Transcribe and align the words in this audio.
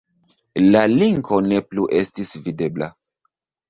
La 0.69 0.81
linko 0.93 1.41
ne 1.51 1.63
plu 1.69 1.87
estis 2.03 2.37
videbla. 2.51 2.95